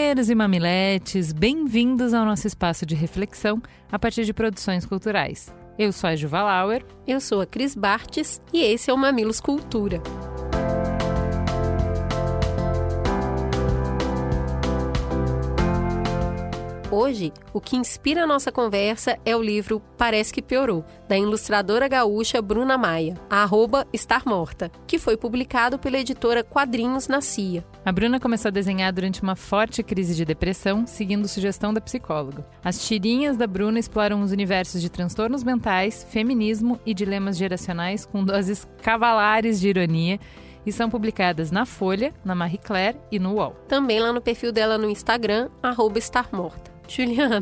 Mamileiros 0.00 0.30
e 0.30 0.34
mamiletes, 0.34 1.30
bem-vindos 1.30 2.14
ao 2.14 2.24
nosso 2.24 2.46
espaço 2.46 2.86
de 2.86 2.94
reflexão 2.94 3.62
a 3.92 3.98
partir 3.98 4.24
de 4.24 4.32
produções 4.32 4.86
culturais. 4.86 5.54
Eu 5.78 5.92
sou 5.92 6.08
a 6.08 6.16
Juva 6.16 6.42
Lauer. 6.42 6.82
Eu 7.06 7.20
sou 7.20 7.42
a 7.42 7.46
Cris 7.46 7.74
Bartes 7.74 8.40
e 8.50 8.62
esse 8.62 8.90
é 8.90 8.94
o 8.94 8.96
Mamilos 8.96 9.42
Cultura. 9.42 10.02
Hoje, 16.92 17.32
o 17.52 17.60
que 17.60 17.76
inspira 17.76 18.24
a 18.24 18.26
nossa 18.26 18.50
conversa 18.50 19.16
é 19.24 19.36
o 19.36 19.40
livro 19.40 19.80
Parece 19.96 20.34
que 20.34 20.42
Piorou, 20.42 20.84
da 21.08 21.16
ilustradora 21.16 21.86
gaúcha 21.86 22.42
Bruna 22.42 22.76
Maia, 22.76 23.14
arroba 23.30 23.86
Estar 23.92 24.26
Morta, 24.26 24.72
que 24.88 24.98
foi 24.98 25.16
publicado 25.16 25.78
pela 25.78 26.00
editora 26.00 26.42
Quadrinhos 26.42 27.06
na 27.06 27.20
CIA. 27.20 27.64
A 27.84 27.92
Bruna 27.92 28.18
começou 28.18 28.48
a 28.48 28.52
desenhar 28.52 28.92
durante 28.92 29.22
uma 29.22 29.36
forte 29.36 29.84
crise 29.84 30.16
de 30.16 30.24
depressão, 30.24 30.84
seguindo 30.84 31.28
sugestão 31.28 31.72
da 31.72 31.80
psicóloga. 31.80 32.44
As 32.64 32.84
tirinhas 32.84 33.36
da 33.36 33.46
Bruna 33.46 33.78
exploram 33.78 34.20
os 34.20 34.32
universos 34.32 34.82
de 34.82 34.90
transtornos 34.90 35.44
mentais, 35.44 36.04
feminismo 36.10 36.80
e 36.84 36.92
dilemas 36.92 37.36
geracionais 37.36 38.04
com 38.04 38.24
doses 38.24 38.66
cavalares 38.82 39.60
de 39.60 39.68
ironia 39.68 40.18
e 40.66 40.72
são 40.72 40.90
publicadas 40.90 41.52
na 41.52 41.64
Folha, 41.64 42.12
na 42.24 42.34
Marie 42.34 42.58
Claire 42.58 42.98
e 43.12 43.18
no 43.20 43.34
UOL. 43.34 43.52
Também 43.68 44.00
lá 44.00 44.12
no 44.12 44.20
perfil 44.20 44.50
dela 44.50 44.76
no 44.76 44.90
Instagram, 44.90 45.48
arroba 45.62 45.96
Estar 45.96 46.28
Morta. 46.32 46.79
Juliana, 46.90 47.40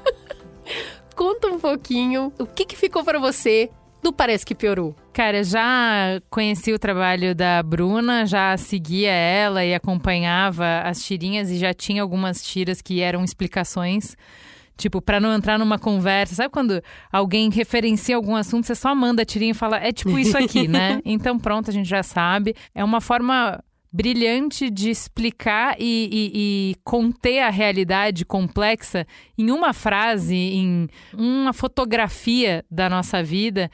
conta 1.14 1.48
um 1.48 1.60
pouquinho 1.60 2.32
o 2.38 2.46
que, 2.46 2.64
que 2.64 2.74
ficou 2.74 3.04
para 3.04 3.18
você 3.18 3.68
do 4.02 4.14
Parece 4.14 4.46
que 4.46 4.54
Piorou. 4.54 4.96
Cara, 5.12 5.44
já 5.44 6.22
conheci 6.30 6.72
o 6.72 6.78
trabalho 6.78 7.34
da 7.34 7.62
Bruna, 7.62 8.24
já 8.24 8.56
seguia 8.56 9.10
ela 9.10 9.62
e 9.62 9.74
acompanhava 9.74 10.80
as 10.80 11.04
tirinhas 11.04 11.50
e 11.50 11.58
já 11.58 11.74
tinha 11.74 12.00
algumas 12.00 12.42
tiras 12.42 12.80
que 12.80 13.02
eram 13.02 13.22
explicações. 13.22 14.16
Tipo, 14.74 15.02
para 15.02 15.20
não 15.20 15.34
entrar 15.34 15.58
numa 15.58 15.78
conversa. 15.78 16.34
Sabe 16.34 16.48
quando 16.48 16.82
alguém 17.12 17.50
referencia 17.50 18.16
algum 18.16 18.34
assunto, 18.34 18.66
você 18.66 18.74
só 18.74 18.94
manda 18.94 19.20
a 19.20 19.26
tirinha 19.26 19.50
e 19.50 19.54
fala, 19.54 19.76
é 19.76 19.92
tipo 19.92 20.18
isso 20.18 20.38
aqui, 20.38 20.66
né? 20.66 20.98
Então 21.04 21.38
pronto, 21.38 21.68
a 21.68 21.72
gente 21.74 21.86
já 21.86 22.02
sabe. 22.02 22.54
É 22.74 22.82
uma 22.82 23.02
forma 23.02 23.62
brilhante 23.92 24.70
de 24.70 24.90
explicar 24.90 25.76
e, 25.78 26.08
e, 26.12 26.30
e, 26.34 26.74
conter 26.84 27.40
a 27.40 27.50
realidade 27.50 28.24
complexa 28.24 29.06
em 29.36 29.50
uma 29.50 29.72
frase, 29.72 30.36
em 30.36 30.88
uma 31.12 31.52
fotografia 31.52 32.64
da 32.70 32.88
nossa 32.88 33.22
vida, 33.22 33.70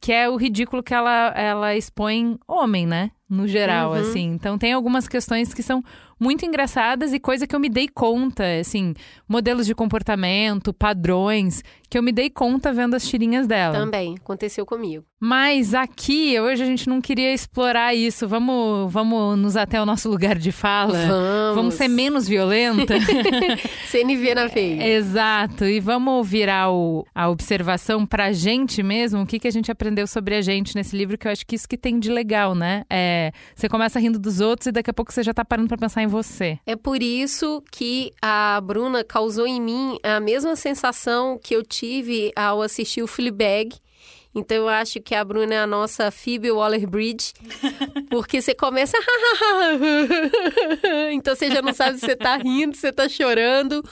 que 0.00 0.12
é 0.12 0.28
o 0.28 0.36
ridículo 0.36 0.82
que 0.82 0.94
ela, 0.94 1.32
ela 1.36 1.76
expõe 1.76 2.38
homem, 2.46 2.86
né? 2.86 3.10
No 3.28 3.46
geral, 3.46 3.90
uhum. 3.90 3.96
assim. 3.98 4.24
Então 4.24 4.56
tem 4.56 4.72
algumas 4.72 5.06
questões 5.06 5.52
que 5.52 5.62
são 5.62 5.82
muito 6.18 6.44
engraçadas 6.44 7.12
e 7.12 7.20
coisa 7.20 7.46
que 7.46 7.54
eu 7.54 7.60
me 7.60 7.68
dei 7.68 7.88
conta, 7.88 8.44
assim, 8.60 8.94
modelos 9.28 9.66
de 9.66 9.74
comportamento, 9.74 10.72
padrões, 10.72 11.62
que 11.88 11.96
eu 11.96 12.02
me 12.02 12.12
dei 12.12 12.28
conta 12.28 12.72
vendo 12.72 12.94
as 12.94 13.06
tirinhas 13.06 13.46
dela. 13.46 13.78
Também, 13.78 14.16
aconteceu 14.16 14.66
comigo. 14.66 15.04
Mas 15.20 15.74
aqui, 15.74 16.38
hoje 16.38 16.62
a 16.62 16.66
gente 16.66 16.88
não 16.88 17.00
queria 17.00 17.32
explorar 17.32 17.94
isso. 17.94 18.28
Vamos, 18.28 18.92
vamos 18.92 19.38
nos 19.38 19.56
até 19.56 19.80
o 19.80 19.86
nosso 19.86 20.08
lugar 20.08 20.38
de 20.38 20.52
fala. 20.52 21.06
Vamos. 21.06 21.54
Vamos 21.56 21.74
ser 21.74 21.88
menos 21.88 22.28
violenta. 22.28 22.94
CNV 23.90 24.34
na 24.34 24.46
veia. 24.46 24.96
Exato. 24.96 25.64
E 25.64 25.80
vamos 25.80 26.28
virar 26.28 26.70
o, 26.70 27.04
a 27.14 27.28
observação 27.28 28.06
pra 28.06 28.32
gente 28.32 28.82
mesmo, 28.82 29.22
o 29.22 29.26
que, 29.26 29.40
que 29.40 29.48
a 29.48 29.50
gente 29.50 29.72
aprendeu 29.72 30.06
sobre 30.06 30.36
a 30.36 30.42
gente 30.42 30.76
nesse 30.76 30.96
livro, 30.96 31.18
que 31.18 31.26
eu 31.26 31.32
acho 31.32 31.46
que 31.46 31.56
isso 31.56 31.68
que 31.68 31.76
tem 31.76 31.98
de 31.98 32.10
legal, 32.10 32.54
né? 32.54 32.84
É, 32.88 33.17
você 33.54 33.68
começa 33.68 33.98
rindo 33.98 34.18
dos 34.18 34.40
outros 34.40 34.66
e 34.66 34.72
daqui 34.72 34.90
a 34.90 34.94
pouco 34.94 35.12
você 35.12 35.22
já 35.22 35.34
tá 35.34 35.44
parando 35.44 35.68
pra 35.68 35.78
pensar 35.78 36.02
em 36.02 36.06
você. 36.06 36.58
É 36.66 36.76
por 36.76 37.02
isso 37.02 37.62
que 37.70 38.12
a 38.20 38.60
Bruna 38.62 39.04
causou 39.04 39.46
em 39.46 39.60
mim 39.60 39.98
a 40.02 40.20
mesma 40.20 40.56
sensação 40.56 41.38
que 41.42 41.54
eu 41.54 41.62
tive 41.62 42.32
ao 42.34 42.62
assistir 42.62 43.02
o 43.02 43.06
Fleabag. 43.06 43.76
Então 44.34 44.56
eu 44.56 44.68
acho 44.68 45.00
que 45.00 45.14
a 45.14 45.24
Bruna 45.24 45.54
é 45.54 45.58
a 45.58 45.66
nossa 45.66 46.10
Phoebe 46.10 46.50
Waller-Bridge, 46.50 47.32
porque 48.10 48.40
você 48.40 48.54
começa 48.54 48.96
então 51.12 51.34
você 51.34 51.50
já 51.50 51.62
não 51.62 51.72
sabe 51.72 51.98
se 51.98 52.06
você 52.06 52.16
tá 52.16 52.36
rindo, 52.36 52.74
se 52.74 52.82
você 52.82 52.92
tá 52.92 53.08
chorando, 53.08 53.82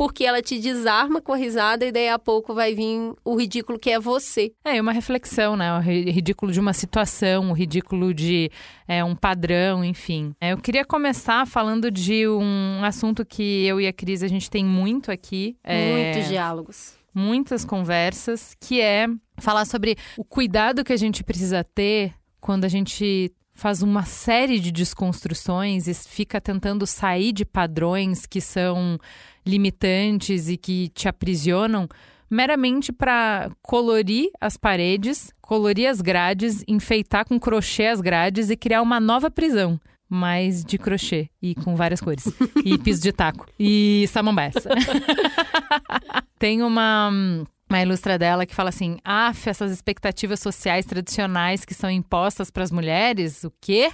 porque 0.00 0.24
ela 0.24 0.40
te 0.40 0.58
desarma 0.58 1.20
com 1.20 1.34
a 1.34 1.36
risada 1.36 1.84
e 1.84 1.92
daí 1.92 2.08
a 2.08 2.18
pouco 2.18 2.54
vai 2.54 2.74
vir 2.74 3.12
o 3.22 3.36
ridículo 3.36 3.78
que 3.78 3.90
é 3.90 4.00
você. 4.00 4.50
É, 4.64 4.80
uma 4.80 4.92
reflexão, 4.92 5.56
né? 5.56 5.76
O 5.76 5.78
ridículo 5.78 6.50
de 6.50 6.58
uma 6.58 6.72
situação, 6.72 7.50
o 7.50 7.52
ridículo 7.52 8.14
de 8.14 8.50
é, 8.88 9.04
um 9.04 9.14
padrão, 9.14 9.84
enfim. 9.84 10.32
É, 10.40 10.54
eu 10.54 10.56
queria 10.56 10.86
começar 10.86 11.46
falando 11.46 11.90
de 11.90 12.26
um 12.26 12.82
assunto 12.82 13.26
que 13.26 13.66
eu 13.66 13.78
e 13.78 13.86
a 13.86 13.92
Cris 13.92 14.22
a 14.22 14.26
gente 14.28 14.48
tem 14.48 14.64
muito 14.64 15.12
aqui. 15.12 15.54
É... 15.62 15.92
Muitos 15.92 16.28
diálogos. 16.30 16.94
Muitas 17.12 17.62
conversas, 17.62 18.56
que 18.58 18.80
é 18.80 19.06
falar 19.36 19.66
sobre 19.66 19.98
o 20.16 20.24
cuidado 20.24 20.82
que 20.82 20.94
a 20.94 20.96
gente 20.96 21.22
precisa 21.22 21.62
ter 21.62 22.14
quando 22.40 22.64
a 22.64 22.68
gente 22.68 23.30
faz 23.52 23.82
uma 23.82 24.06
série 24.06 24.58
de 24.58 24.72
desconstruções 24.72 25.86
e 25.86 25.92
fica 25.92 26.40
tentando 26.40 26.86
sair 26.86 27.30
de 27.30 27.44
padrões 27.44 28.24
que 28.24 28.40
são 28.40 28.98
limitantes 29.46 30.48
e 30.48 30.56
que 30.56 30.88
te 30.90 31.08
aprisionam 31.08 31.88
meramente 32.30 32.92
para 32.92 33.50
colorir 33.60 34.30
as 34.40 34.56
paredes, 34.56 35.32
colorir 35.40 35.88
as 35.88 36.00
grades, 36.00 36.62
enfeitar 36.68 37.24
com 37.24 37.38
crochê 37.40 37.86
as 37.86 38.00
grades 38.00 38.50
e 38.50 38.56
criar 38.56 38.82
uma 38.82 39.00
nova 39.00 39.30
prisão. 39.30 39.80
Mas 40.08 40.64
de 40.64 40.76
crochê 40.76 41.28
e 41.40 41.54
com 41.54 41.76
várias 41.76 42.00
cores. 42.00 42.24
e 42.64 42.76
piso 42.78 43.00
de 43.00 43.12
taco. 43.12 43.46
E 43.58 44.06
samambaia. 44.08 44.50
Tem 46.36 46.62
uma 46.62 47.10
uma 47.70 47.80
ilustra 47.80 48.18
dela 48.18 48.44
que 48.44 48.54
fala 48.54 48.70
assim: 48.70 48.98
af, 49.04 49.48
essas 49.48 49.70
expectativas 49.70 50.40
sociais 50.40 50.84
tradicionais 50.84 51.64
que 51.64 51.72
são 51.72 51.88
impostas 51.88 52.50
para 52.50 52.64
as 52.64 52.72
mulheres, 52.72 53.44
o 53.44 53.52
quê? 53.60 53.92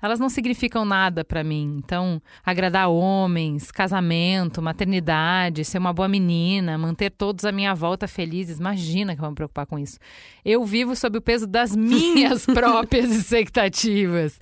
Elas 0.00 0.18
não 0.18 0.28
significam 0.28 0.84
nada 0.84 1.24
para 1.24 1.42
mim. 1.42 1.76
Então, 1.78 2.20
agradar 2.44 2.88
homens, 2.88 3.70
casamento, 3.70 4.62
maternidade, 4.62 5.64
ser 5.64 5.78
uma 5.78 5.92
boa 5.92 6.08
menina, 6.08 6.78
manter 6.78 7.10
todos 7.10 7.44
à 7.44 7.52
minha 7.52 7.74
volta 7.74 8.06
felizes, 8.06 8.58
imagina 8.58 9.14
que 9.14 9.20
eu 9.20 9.22
vou 9.22 9.30
me 9.30 9.36
preocupar 9.36 9.66
com 9.66 9.78
isso. 9.78 9.98
Eu 10.44 10.64
vivo 10.64 10.94
sob 10.94 11.18
o 11.18 11.22
peso 11.22 11.46
das 11.46 11.74
minhas 11.74 12.46
próprias 12.46 13.10
expectativas. 13.10 14.38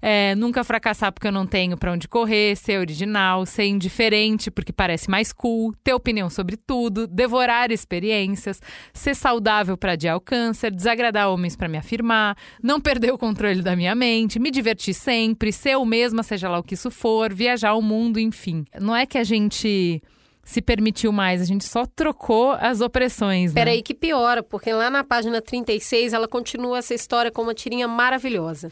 É, 0.00 0.34
nunca 0.34 0.62
fracassar 0.64 1.12
porque 1.12 1.26
eu 1.26 1.32
não 1.32 1.46
tenho 1.46 1.76
para 1.76 1.92
onde 1.92 2.08
correr, 2.08 2.56
ser 2.56 2.78
original, 2.78 3.46
ser 3.46 3.64
indiferente 3.64 4.50
porque 4.50 4.72
parece 4.72 5.10
mais 5.10 5.32
cool, 5.32 5.74
ter 5.82 5.94
opinião 5.94 6.28
sobre 6.28 6.56
tudo, 6.56 7.06
devorar 7.06 7.70
experiências, 7.70 8.60
ser 8.92 9.14
saudável 9.14 9.76
para 9.76 9.92
adiar 9.92 10.16
o 10.16 10.20
câncer, 10.20 10.70
desagradar 10.70 11.30
homens 11.30 11.56
para 11.56 11.68
me 11.68 11.78
afirmar, 11.78 12.36
não 12.62 12.80
perder 12.80 13.12
o 13.12 13.18
controle 13.18 13.62
da 13.62 13.76
minha 13.76 13.94
mente, 13.94 14.38
me 14.38 14.50
divertir 14.50 14.94
sempre, 14.94 15.52
ser 15.52 15.76
eu 15.76 15.84
mesma, 15.84 16.22
seja 16.22 16.48
lá 16.48 16.58
o 16.58 16.62
que 16.62 16.74
isso 16.74 16.90
for, 16.90 17.32
viajar 17.32 17.74
o 17.74 17.82
mundo, 17.82 18.18
enfim. 18.18 18.64
Não 18.80 18.94
é 18.94 19.06
que 19.06 19.18
a 19.18 19.24
gente 19.24 20.02
se 20.46 20.62
permitiu 20.62 21.10
mais, 21.10 21.42
a 21.42 21.44
gente 21.44 21.64
só 21.64 21.84
trocou 21.84 22.52
as 22.52 22.80
opressões. 22.80 23.52
Né? 23.52 23.60
Peraí, 23.60 23.82
que 23.82 23.92
piora, 23.92 24.44
porque 24.44 24.72
lá 24.72 24.88
na 24.88 25.02
página 25.02 25.42
36 25.42 26.12
ela 26.12 26.28
continua 26.28 26.78
essa 26.78 26.94
história 26.94 27.32
com 27.32 27.42
uma 27.42 27.52
tirinha 27.52 27.88
maravilhosa. 27.88 28.70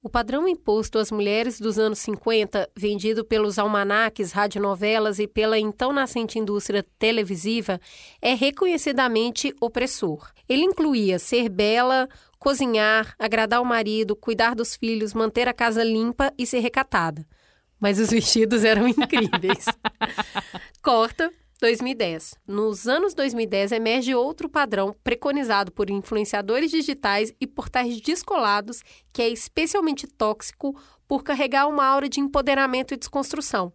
O 0.00 0.08
padrão 0.08 0.46
imposto 0.46 0.96
às 0.96 1.10
mulheres 1.10 1.58
dos 1.60 1.76
anos 1.76 1.98
50, 1.98 2.70
vendido 2.76 3.24
pelos 3.24 3.58
almanaques, 3.58 4.30
radionovelas 4.30 5.18
e 5.18 5.26
pela 5.26 5.58
então 5.58 5.92
nascente 5.92 6.38
indústria 6.38 6.86
televisiva, 7.00 7.80
é 8.22 8.32
reconhecidamente 8.32 9.52
opressor. 9.60 10.30
Ele 10.48 10.62
incluía 10.62 11.18
ser 11.18 11.48
bela, 11.48 12.08
cozinhar, 12.38 13.12
agradar 13.18 13.60
o 13.60 13.64
marido, 13.64 14.14
cuidar 14.14 14.54
dos 14.54 14.76
filhos, 14.76 15.12
manter 15.12 15.48
a 15.48 15.52
casa 15.52 15.82
limpa 15.82 16.32
e 16.38 16.46
ser 16.46 16.60
recatada. 16.60 17.26
Mas 17.80 17.98
os 17.98 18.10
vestidos 18.10 18.62
eram 18.62 18.86
incríveis. 18.88 19.64
Corta 20.80 21.32
2010. 21.60 22.36
Nos 22.46 22.86
anos 22.86 23.14
2010 23.14 23.72
emerge 23.72 24.14
outro 24.14 24.48
padrão 24.48 24.94
preconizado 25.02 25.72
por 25.72 25.90
influenciadores 25.90 26.70
digitais 26.70 27.32
e 27.40 27.46
portais 27.46 28.00
descolados, 28.00 28.82
que 29.12 29.22
é 29.22 29.28
especialmente 29.28 30.06
tóxico 30.06 30.78
por 31.06 31.24
carregar 31.24 31.66
uma 31.66 31.84
aura 31.84 32.08
de 32.08 32.20
empoderamento 32.20 32.94
e 32.94 32.96
desconstrução. 32.96 33.72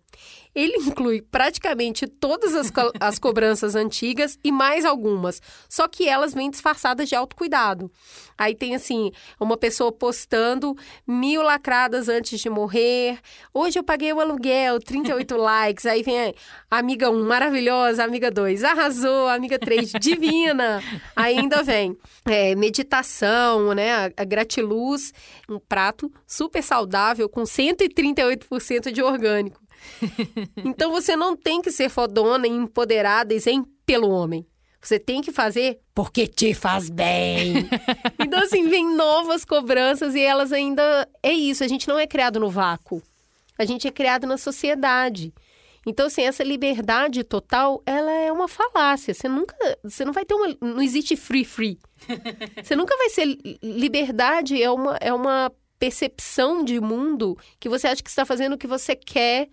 Ele 0.56 0.78
inclui 0.78 1.22
praticamente 1.22 2.06
todas 2.06 2.56
as, 2.56 2.70
co 2.70 2.92
as 3.00 3.18
cobranças 3.18 3.76
antigas 3.76 4.38
e 4.44 4.52
mais 4.52 4.86
algumas, 4.86 5.42
só 5.68 5.88
que 5.88 6.08
elas 6.08 6.34
vêm 6.34 6.50
disfarçadas 6.50 7.10
de 7.10 7.16
autocuidado. 7.16 7.92
Aí 8.38 8.56
tem 8.56 8.76
assim, 8.76 9.12
uma 9.40 9.58
pessoa 9.58 9.92
postando 9.92 10.76
mil 11.08 11.42
lacradas 11.42 12.10
antes 12.10 12.40
de 12.40 12.50
morrer. 12.50 13.20
Hoje 13.54 13.80
eu 13.80 13.84
paguei 13.84 14.12
o 14.12 14.20
aluguel, 14.20 14.80
38 14.80 15.38
likes. 15.38 15.86
Aí 15.86 16.04
vem 16.04 16.34
a 16.70 16.78
amiga 16.78 17.10
1, 17.10 17.24
maravilhosa, 17.26 18.04
amiga 18.04 18.32
2, 18.32 18.64
arrasou, 18.64 19.28
amiga 19.28 19.58
3, 19.60 19.92
divina. 20.00 20.82
Ainda 21.16 21.64
vem 21.64 21.98
é, 22.26 22.56
meditação, 22.56 23.74
né? 23.74 23.94
A, 23.94 24.12
a 24.18 24.24
gratiluz, 24.24 25.14
um 25.48 25.60
prato 25.60 26.12
super 26.28 26.64
saudável 26.64 27.30
com 27.30 27.44
138% 27.44 28.92
de 28.92 29.02
orgânico. 29.02 29.63
então 30.64 30.92
você 30.92 31.16
não 31.16 31.36
tem 31.36 31.62
que 31.62 31.72
ser 31.72 31.90
fodona 31.90 32.48
e 32.48 32.52
empoderada 32.52 33.34
e 33.34 33.40
zen 33.40 33.64
pelo 33.86 34.10
homem. 34.10 34.46
Você 34.84 35.00
tem 35.00 35.22
que 35.22 35.32
fazer 35.32 35.80
porque 35.96 36.28
te 36.28 36.54
faz 36.54 36.90
bem. 36.90 37.70
então, 38.20 38.40
assim, 38.44 38.68
vem 38.68 38.94
novas 38.96 39.46
cobranças 39.46 40.14
e 40.14 40.20
elas 40.20 40.52
ainda. 40.52 41.08
É 41.22 41.32
isso, 41.32 41.64
a 41.64 41.68
gente 41.68 41.88
não 41.88 41.98
é 41.98 42.06
criado 42.06 42.40
no 42.40 42.50
vácuo. 42.50 43.02
A 43.58 43.64
gente 43.64 43.88
é 43.88 43.92
criado 43.92 44.28
na 44.28 44.38
sociedade. 44.38 45.34
Então, 45.86 46.08
assim, 46.08 46.24
essa 46.24 46.44
liberdade 46.44 47.24
total, 47.24 47.82
ela 47.86 48.12
é 48.12 48.32
uma 48.32 48.48
falácia. 48.50 49.14
Você 49.14 49.30
nunca. 49.30 49.56
Você 49.84 50.04
não 50.04 50.12
vai 50.12 50.26
ter 50.26 50.34
uma. 50.34 50.54
Não 50.60 50.82
existe 50.82 51.16
free 51.16 51.46
free. 51.46 51.80
Você 52.62 52.76
nunca 52.76 52.96
vai 52.98 53.10
ser. 53.10 53.38
Liberdade 53.62 54.62
é 54.62 54.70
uma, 54.70 54.98
é 55.00 55.14
uma 55.14 55.50
percepção 55.80 56.64
de 56.64 56.80
mundo 56.80 57.38
que 57.60 57.68
você 57.68 57.88
acha 57.88 58.02
que 58.02 58.10
está 58.10 58.26
fazendo 58.26 58.54
o 58.54 58.58
que 58.58 58.68
você 58.68 58.96
quer 58.96 59.50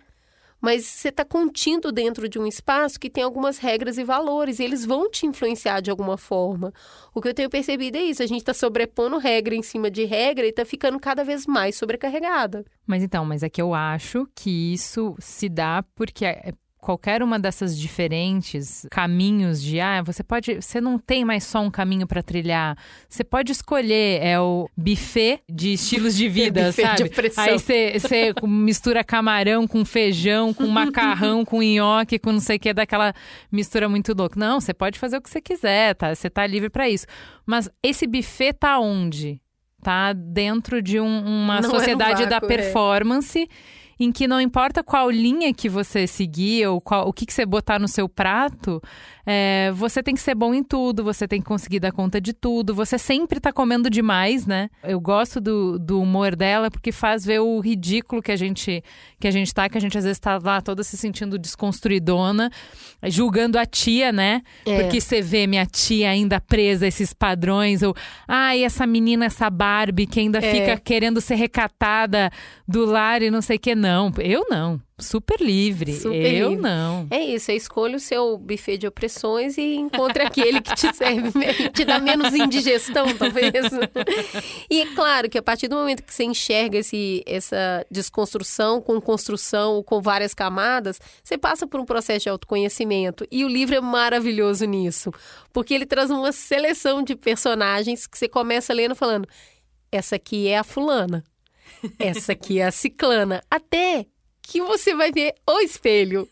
mas 0.61 0.85
você 0.85 1.09
está 1.09 1.25
contido 1.25 1.91
dentro 1.91 2.29
de 2.29 2.37
um 2.37 2.45
espaço 2.45 2.99
que 2.99 3.09
tem 3.09 3.23
algumas 3.23 3.57
regras 3.57 3.97
e 3.97 4.03
valores, 4.03 4.59
e 4.59 4.63
eles 4.63 4.85
vão 4.85 5.09
te 5.09 5.25
influenciar 5.25 5.81
de 5.81 5.89
alguma 5.89 6.17
forma. 6.17 6.71
O 7.13 7.19
que 7.19 7.27
eu 7.27 7.33
tenho 7.33 7.49
percebido 7.49 7.97
é 7.97 8.03
isso: 8.03 8.21
a 8.21 8.27
gente 8.27 8.41
está 8.41 8.53
sobrepondo 8.53 9.17
regra 9.17 9.55
em 9.55 9.63
cima 9.63 9.89
de 9.89 10.05
regra 10.05 10.45
e 10.45 10.49
está 10.49 10.63
ficando 10.63 10.99
cada 10.99 11.23
vez 11.23 11.47
mais 11.47 11.75
sobrecarregada. 11.75 12.63
Mas 12.85 13.01
então, 13.01 13.25
mas 13.25 13.41
é 13.41 13.49
que 13.49 13.61
eu 13.61 13.73
acho 13.73 14.27
que 14.35 14.73
isso 14.73 15.15
se 15.19 15.49
dá 15.49 15.83
porque 15.95 16.25
é 16.25 16.53
qualquer 16.81 17.21
uma 17.21 17.37
dessas 17.37 17.77
diferentes 17.77 18.87
caminhos 18.89 19.61
de 19.61 19.79
ah, 19.79 20.01
você 20.01 20.23
pode, 20.23 20.55
você 20.55 20.81
não 20.81 20.97
tem 20.97 21.23
mais 21.23 21.43
só 21.43 21.61
um 21.61 21.69
caminho 21.69 22.07
para 22.07 22.23
trilhar. 22.23 22.75
Você 23.07 23.23
pode 23.23 23.51
escolher 23.51 24.19
é 24.23 24.39
o 24.39 24.67
buffet 24.75 25.41
de 25.47 25.73
estilos 25.73 26.15
de 26.17 26.27
vida, 26.27 26.71
sabe? 26.71 27.03
De 27.03 27.31
Aí 27.37 27.59
você, 27.59 28.33
mistura 28.43 29.03
camarão 29.03 29.67
com 29.67 29.85
feijão, 29.85 30.53
com 30.53 30.65
macarrão, 30.67 31.45
com 31.45 31.61
nhoque, 31.61 32.17
com 32.17 32.31
não 32.31 32.39
sei 32.39 32.57
o 32.57 32.59
que, 32.59 32.73
daquela 32.73 33.13
mistura 33.51 33.87
muito 33.87 34.13
louca. 34.17 34.39
Não, 34.39 34.59
você 34.59 34.73
pode 34.73 34.97
fazer 34.97 35.17
o 35.17 35.21
que 35.21 35.29
você 35.29 35.39
quiser, 35.39 35.93
tá? 35.93 36.15
Você 36.15 36.31
tá 36.31 36.47
livre 36.47 36.69
para 36.69 36.89
isso. 36.89 37.05
Mas 37.45 37.69
esse 37.83 38.07
buffet 38.07 38.53
tá 38.53 38.79
onde? 38.79 39.39
Tá 39.83 40.13
dentro 40.13 40.81
de 40.81 40.99
um, 40.99 41.19
uma 41.25 41.61
não 41.61 41.69
é 41.69 41.71
sociedade 41.71 42.23
é 42.23 42.25
vácuo, 42.25 42.29
da 42.29 42.41
performance. 42.41 43.39
É 43.39 43.80
em 44.03 44.11
que 44.11 44.27
não 44.27 44.41
importa 44.41 44.83
qual 44.83 45.11
linha 45.11 45.53
que 45.53 45.69
você 45.69 46.07
seguir 46.07 46.67
ou 46.67 46.81
qual, 46.81 47.07
o 47.07 47.13
que, 47.13 47.25
que 47.25 47.33
você 47.33 47.45
botar 47.45 47.77
no 47.77 47.87
seu 47.87 48.09
prato, 48.09 48.81
é, 49.25 49.71
você 49.75 50.01
tem 50.01 50.15
que 50.15 50.21
ser 50.21 50.33
bom 50.33 50.53
em 50.53 50.63
tudo, 50.63 51.03
você 51.03 51.27
tem 51.27 51.39
que 51.39 51.47
conseguir 51.47 51.79
dar 51.79 51.91
conta 51.91 52.19
de 52.19 52.33
tudo, 52.33 52.73
você 52.73 52.97
sempre 52.97 53.39
tá 53.39 53.53
comendo 53.53 53.89
demais, 53.89 54.47
né? 54.47 54.69
Eu 54.83 54.99
gosto 54.99 55.39
do, 55.39 55.77
do 55.77 56.01
humor 56.01 56.35
dela 56.35 56.71
porque 56.71 56.91
faz 56.91 57.23
ver 57.23 57.39
o 57.39 57.59
ridículo 57.59 58.21
que 58.21 58.31
a 58.31 58.35
gente 58.35 58.83
que 59.19 59.27
a 59.27 59.31
gente 59.31 59.53
tá, 59.53 59.69
que 59.69 59.77
a 59.77 59.81
gente 59.81 59.95
às 59.95 60.03
vezes 60.03 60.19
tá 60.19 60.39
lá 60.41 60.61
toda 60.61 60.83
se 60.83 60.97
sentindo 60.97 61.37
desconstruidona, 61.37 62.49
julgando 63.03 63.59
a 63.59 63.65
tia, 63.65 64.11
né? 64.11 64.41
É. 64.65 64.81
Porque 64.81 64.99
você 64.99 65.21
vê 65.21 65.45
minha 65.45 65.65
tia 65.65 66.09
ainda 66.09 66.41
presa 66.41 66.85
a 66.85 66.87
esses 66.87 67.13
padrões, 67.13 67.83
ou 67.83 67.95
ai, 68.27 68.63
ah, 68.63 68.65
essa 68.65 68.87
menina, 68.87 69.25
essa 69.25 69.49
Barbie 69.49 70.07
que 70.07 70.19
ainda 70.19 70.39
é. 70.39 70.51
fica 70.51 70.77
querendo 70.77 71.21
ser 71.21 71.35
recatada 71.35 72.31
do 72.67 72.85
lar 72.85 73.21
e 73.21 73.29
não 73.29 73.41
sei 73.41 73.57
o 73.57 73.59
que. 73.59 73.75
Não, 73.75 73.90
eu 74.19 74.45
não 74.49 74.81
super 75.01 75.41
livre. 75.41 75.93
Super 75.93 76.33
eu 76.33 76.49
livre. 76.49 76.63
não. 76.63 77.07
É 77.09 77.19
isso, 77.19 77.47
você 77.47 77.55
escolhe 77.55 77.95
o 77.95 77.99
seu 77.99 78.37
buffet 78.37 78.77
de 78.77 78.87
opressões 78.87 79.57
e 79.57 79.75
encontre 79.75 80.23
aquele 80.23 80.61
que 80.61 80.73
te 80.75 80.93
serve, 80.95 81.31
te 81.73 81.83
dá 81.83 81.99
menos 81.99 82.33
indigestão, 82.33 83.05
talvez. 83.17 83.51
e 84.69 84.85
claro 84.95 85.29
que 85.29 85.37
a 85.37 85.41
partir 85.41 85.67
do 85.67 85.75
momento 85.75 86.03
que 86.03 86.13
você 86.13 86.23
enxerga 86.23 86.77
esse, 86.77 87.23
essa 87.25 87.85
desconstrução 87.89 88.81
com 88.81 89.01
construção, 89.01 89.83
com 89.83 90.01
várias 90.01 90.33
camadas, 90.33 90.99
você 91.23 91.37
passa 91.37 91.65
por 91.65 91.79
um 91.79 91.85
processo 91.85 92.23
de 92.23 92.29
autoconhecimento. 92.29 93.25
E 93.31 93.43
o 93.43 93.47
livro 93.47 93.75
é 93.75 93.81
maravilhoso 93.81 94.65
nisso, 94.65 95.11
porque 95.51 95.73
ele 95.73 95.85
traz 95.85 96.09
uma 96.11 96.31
seleção 96.31 97.03
de 97.03 97.15
personagens 97.15 98.05
que 98.05 98.17
você 98.17 98.27
começa 98.27 98.73
lendo 98.73 98.95
falando: 98.95 99.27
essa 99.91 100.15
aqui 100.15 100.47
é 100.47 100.57
a 100.57 100.63
fulana. 100.63 101.23
Essa 101.99 102.33
aqui 102.33 102.59
é 102.59 102.65
a 102.65 102.71
ciclana. 102.71 103.41
Até 103.49 104.05
que 104.51 104.61
você 104.61 104.93
vai 104.93 105.11
ver 105.11 105.33
o 105.47 105.59
espelho. 105.59 106.27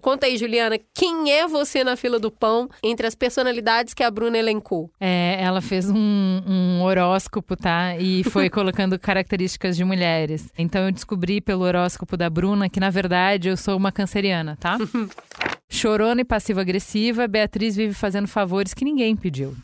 Conta 0.00 0.26
aí, 0.26 0.36
Juliana, 0.36 0.78
quem 0.94 1.32
é 1.32 1.48
você 1.48 1.82
na 1.82 1.96
fila 1.96 2.18
do 2.18 2.30
pão 2.30 2.68
entre 2.80 3.06
as 3.06 3.14
personalidades 3.16 3.92
que 3.92 4.04
a 4.04 4.10
Bruna 4.10 4.38
elencou? 4.38 4.88
É, 5.00 5.36
ela 5.40 5.60
fez 5.60 5.90
um, 5.90 6.42
um 6.46 6.82
horóscopo, 6.82 7.56
tá? 7.56 7.96
E 7.96 8.22
foi 8.24 8.48
colocando 8.48 8.96
características 9.00 9.76
de 9.76 9.84
mulheres. 9.84 10.48
Então 10.56 10.84
eu 10.84 10.92
descobri 10.92 11.40
pelo 11.40 11.64
horóscopo 11.64 12.16
da 12.16 12.30
Bruna 12.30 12.68
que, 12.68 12.78
na 12.78 12.90
verdade, 12.90 13.48
eu 13.48 13.56
sou 13.56 13.76
uma 13.76 13.90
canceriana, 13.90 14.56
tá? 14.56 14.78
Chorona 15.68 16.20
e 16.20 16.24
passiva-agressiva, 16.24 17.26
Beatriz 17.26 17.74
vive 17.74 17.92
fazendo 17.92 18.28
favores 18.28 18.72
que 18.72 18.84
ninguém 18.84 19.16
pediu. 19.16 19.56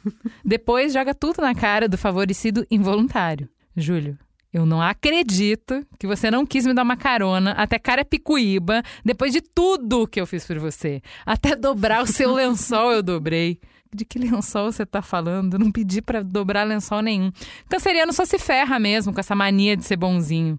Depois 0.45 0.93
joga 0.93 1.15
tudo 1.15 1.41
na 1.41 1.55
cara 1.55 1.89
do 1.89 1.97
favorecido 1.97 2.67
involuntário. 2.69 3.49
Júlio, 3.77 4.19
eu 4.53 4.67
não 4.67 4.83
acredito 4.83 5.87
que 5.99 6.07
você 6.07 6.31
não 6.31 6.45
quis 6.45 6.67
me 6.67 6.75
dar 6.75 6.83
uma 6.83 6.97
carona 6.97 7.53
até 7.53 7.79
Carapicuíba, 7.79 8.83
depois 9.03 9.33
de 9.33 9.41
tudo 9.41 10.07
que 10.07 10.21
eu 10.21 10.27
fiz 10.27 10.45
por 10.45 10.59
você. 10.59 11.01
Até 11.25 11.57
dobrar 11.57 12.03
o 12.03 12.07
seu 12.07 12.33
lençol 12.35 12.93
eu 12.93 13.03
dobrei. 13.03 13.59
De 13.95 14.07
que 14.07 14.19
lençol 14.19 14.73
você 14.73 14.87
tá 14.87 15.03
falando? 15.03 15.55
Eu 15.55 15.59
não 15.59 15.71
pedi 15.71 16.01
para 16.01 16.23
dobrar 16.23 16.65
lençol 16.65 17.03
nenhum. 17.03 17.31
Canceriano 17.69 18.13
só 18.13 18.25
se 18.25 18.39
ferra 18.39 18.79
mesmo 18.79 19.13
com 19.13 19.21
essa 19.21 19.35
mania 19.35 19.77
de 19.77 19.85
ser 19.85 19.97
bonzinho. 19.97 20.59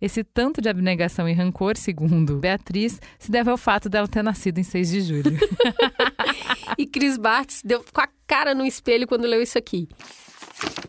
Esse 0.00 0.22
tanto 0.22 0.60
de 0.60 0.68
abnegação 0.68 1.26
e 1.26 1.32
rancor, 1.32 1.78
segundo 1.78 2.38
Beatriz, 2.38 3.00
se 3.18 3.30
deve 3.30 3.50
ao 3.50 3.56
fato 3.56 3.88
dela 3.88 4.06
ter 4.06 4.22
nascido 4.22 4.58
em 4.58 4.62
6 4.62 4.90
de 4.90 5.00
julho. 5.00 5.38
e 6.76 6.86
Cris 6.86 7.16
Bartz 7.16 7.62
deu 7.64 7.82
com 7.90 8.00
a 8.02 8.08
cara 8.26 8.54
no 8.54 8.66
espelho 8.66 9.06
quando 9.06 9.26
leu 9.26 9.40
isso 9.40 9.56
aqui. 9.56 9.88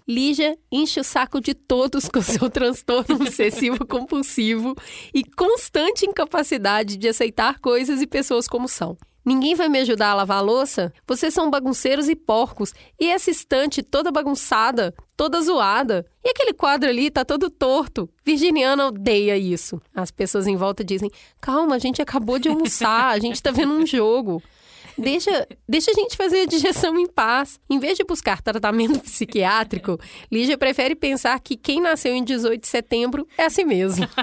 Lígia 0.08 0.58
enche 0.72 1.00
o 1.00 1.04
saco 1.04 1.42
de 1.42 1.54
todos 1.54 2.08
com 2.08 2.22
seu 2.22 2.50
transtorno 2.50 3.16
obsessivo 3.22 3.86
compulsivo 3.88 4.76
e 5.14 5.24
constante 5.24 6.06
incapacidade 6.06 6.96
de 6.98 7.08
aceitar 7.08 7.60
coisas 7.60 8.02
e 8.02 8.08
pessoas 8.08 8.48
como 8.48 8.68
são. 8.68 8.96
Ninguém 9.26 9.56
vai 9.56 9.68
me 9.68 9.80
ajudar 9.80 10.12
a 10.12 10.14
lavar 10.14 10.38
a 10.38 10.42
louça? 10.42 10.94
Vocês 11.08 11.34
são 11.34 11.50
bagunceiros 11.50 12.08
e 12.08 12.16
porcos. 12.16 12.74
E 13.00 13.10
essa 13.10 13.32
estante 13.32 13.82
toda 13.82 14.12
bagunçada, 14.12 14.94
toda 15.18 15.42
zoada. 15.42 16.06
E 16.24 16.30
aquele 16.30 16.54
quadro 16.54 16.88
ali 16.88 17.10
tá 17.10 17.26
todo 17.26 17.50
torto. 17.50 18.08
Virginiana 18.24 18.86
odeia 18.86 19.36
isso. 19.36 19.82
As 19.96 20.12
pessoas 20.12 20.46
em 20.46 20.56
volta 20.56 20.84
dizem: 20.84 21.10
calma, 21.42 21.74
a 21.74 21.80
gente 21.80 22.04
acabou 22.04 22.38
de 22.38 22.50
almoçar, 22.50 23.08
a 23.10 23.18
gente 23.18 23.42
tá 23.42 23.50
vendo 23.50 23.74
um 23.74 23.84
jogo. 23.84 24.44
Deixa, 24.98 25.48
deixa 25.68 25.92
a 25.92 25.94
gente 25.94 26.16
fazer 26.16 26.42
a 26.42 26.46
digestão 26.46 26.98
em 26.98 27.08
paz. 27.08 27.60
Em 27.70 27.80
vez 27.80 27.98
de 27.98 28.04
buscar 28.04 28.42
tratamento 28.42 29.00
psiquiátrico, 29.04 30.00
Lígia 30.32 30.58
prefere 30.58 30.96
pensar 30.96 31.40
que 31.40 31.56
quem 31.58 31.82
nasceu 31.82 32.14
em 32.14 32.24
18 32.24 32.62
de 32.62 32.68
setembro 32.68 33.28
é 33.38 33.46
assim 33.46 33.66
mesmo. 33.66 34.08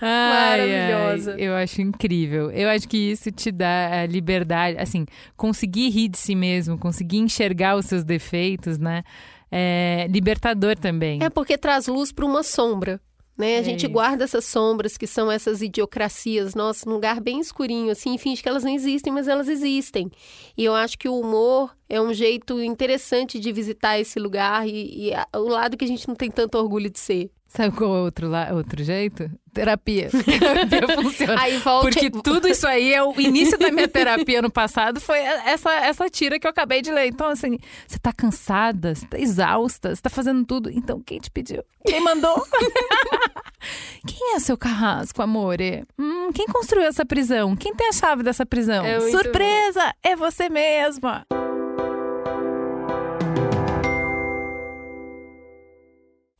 Ai, 0.00 0.58
Maravilhosa. 0.58 1.34
Ai, 1.34 1.40
eu 1.40 1.54
acho 1.54 1.80
incrível. 1.80 2.50
Eu 2.50 2.68
acho 2.68 2.88
que 2.88 2.96
isso 2.96 3.30
te 3.30 3.50
dá 3.50 4.02
a 4.02 4.06
liberdade, 4.06 4.76
assim, 4.78 5.06
conseguir 5.36 5.90
rir 5.90 6.08
de 6.08 6.18
si 6.18 6.34
mesmo, 6.34 6.78
conseguir 6.78 7.18
enxergar 7.18 7.76
os 7.76 7.86
seus 7.86 8.04
defeitos, 8.04 8.78
né? 8.78 9.02
É 9.50 10.06
libertador 10.10 10.76
também. 10.76 11.22
É 11.22 11.30
porque 11.30 11.56
traz 11.56 11.86
luz 11.86 12.12
para 12.12 12.26
uma 12.26 12.42
sombra. 12.42 13.00
Né? 13.38 13.58
A 13.58 13.60
é 13.60 13.62
gente 13.62 13.84
isso. 13.84 13.92
guarda 13.92 14.24
essas 14.24 14.44
sombras 14.44 14.96
que 14.96 15.06
são 15.06 15.30
essas 15.30 15.62
idiocracias, 15.62 16.56
nossa, 16.56 16.84
num 16.84 16.96
lugar 16.96 17.20
bem 17.20 17.38
escurinho, 17.38 17.92
assim, 17.92 18.18
finge 18.18 18.42
que 18.42 18.48
elas 18.48 18.64
não 18.64 18.74
existem, 18.74 19.12
mas 19.12 19.28
elas 19.28 19.48
existem. 19.48 20.10
E 20.56 20.64
eu 20.64 20.74
acho 20.74 20.98
que 20.98 21.08
o 21.08 21.20
humor 21.20 21.72
é 21.88 22.00
um 22.00 22.12
jeito 22.12 22.60
interessante 22.60 23.38
de 23.38 23.52
visitar 23.52 23.96
esse 24.00 24.18
lugar 24.18 24.68
e, 24.68 25.10
e 25.10 25.12
o 25.36 25.48
lado 25.48 25.76
que 25.76 25.84
a 25.84 25.88
gente 25.88 26.08
não 26.08 26.16
tem 26.16 26.28
tanto 26.28 26.58
orgulho 26.58 26.90
de 26.90 26.98
ser. 26.98 27.30
Sabe 27.48 27.74
qual 27.74 27.96
é 27.96 28.00
outro, 28.00 28.28
outro 28.54 28.84
jeito? 28.84 29.30
Terapia. 29.54 30.10
terapia 30.68 30.94
funciona. 30.94 31.40
Aí 31.40 31.56
volte... 31.58 31.94
Porque 31.94 32.10
tudo 32.22 32.46
isso 32.46 32.66
aí 32.66 32.92
é 32.92 33.02
o 33.02 33.18
início 33.18 33.58
da 33.58 33.72
minha 33.72 33.88
terapia 33.88 34.42
no 34.42 34.50
passado 34.50 35.00
foi 35.00 35.18
essa, 35.18 35.72
essa 35.72 36.10
tira 36.10 36.38
que 36.38 36.46
eu 36.46 36.50
acabei 36.50 36.82
de 36.82 36.92
ler. 36.92 37.06
Então, 37.06 37.26
assim, 37.26 37.58
você 37.86 37.98
tá 37.98 38.12
cansada, 38.12 38.94
você 38.94 39.06
tá 39.06 39.18
exausta, 39.18 39.94
você 39.94 40.02
tá 40.02 40.10
fazendo 40.10 40.44
tudo. 40.44 40.70
Então, 40.70 41.00
quem 41.00 41.18
te 41.18 41.30
pediu? 41.30 41.64
Quem 41.86 42.00
mandou? 42.00 42.46
quem 44.06 44.34
é 44.34 44.40
seu 44.40 44.58
carrasco, 44.58 45.22
amore? 45.22 45.84
Hum, 45.98 46.30
quem 46.34 46.46
construiu 46.46 46.86
essa 46.86 47.06
prisão? 47.06 47.56
Quem 47.56 47.74
tem 47.74 47.88
a 47.88 47.92
chave 47.92 48.22
dessa 48.22 48.44
prisão? 48.44 48.84
É 48.84 49.00
Surpresa! 49.10 49.94
É 50.02 50.14
você 50.14 50.50
mesma! 50.50 51.24